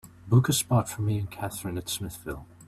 [0.27, 2.47] Book a spot for me and kathrine at Smithville